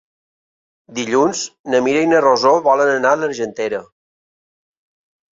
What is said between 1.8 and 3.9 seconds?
Mira i na Rosó volen anar a l'Argentera.